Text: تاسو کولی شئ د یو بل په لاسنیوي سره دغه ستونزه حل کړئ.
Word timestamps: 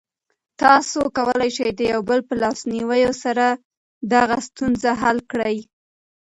تاسو 0.61 0.99
کولی 1.17 1.49
شئ 1.55 1.69
د 1.75 1.79
یو 1.93 2.01
بل 2.09 2.19
په 2.27 2.33
لاسنیوي 2.41 3.01
سره 3.23 3.45
دغه 4.13 4.37
ستونزه 4.47 4.91
حل 5.01 5.17
کړئ. 5.31 5.57